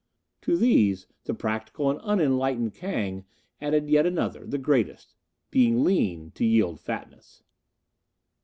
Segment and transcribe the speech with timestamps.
[0.41, 3.23] "To these the practical and enlightened Kang
[3.61, 5.13] added yet another, the greatest:
[5.51, 7.43] Being lean, to yield fatness."